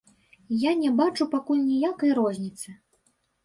Я 0.61 0.71
не 0.79 0.93
бачу, 1.03 1.29
пакуль 1.35 1.61
ніякай 1.69 2.17
розніцы! 2.23 2.69